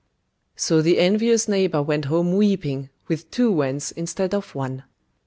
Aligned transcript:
So 0.55 0.81
the 0.81 0.97
envious 0.97 1.47
neighbour 1.47 1.83
went 1.83 2.05
home 2.05 2.33
weeping, 2.35 2.89
with 3.07 3.29
two 3.29 3.51
wens 3.51 3.91
instead 3.91 4.33
of 4.33 4.55
one. 4.55 4.81